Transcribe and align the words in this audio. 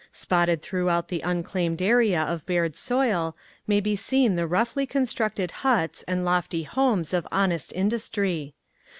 Spotted 0.11 0.63
throughout 0.63 1.09
the 1.09 1.21
unclaimed 1.21 1.79
area 1.79 2.23
of 2.23 2.43
bared 2.47 2.75
soil 2.75 3.35
may 3.67 3.79
be 3.79 3.95
seen 3.95 4.35
the 4.35 4.47
roughly 4.47 4.87
constructed 4.87 5.51
huts 5.61 6.01
and 6.07 6.25
lofty 6.25 6.63
homes 6.63 7.13
of 7.13 7.27
honest 7.31 7.71
industry. 7.73 8.55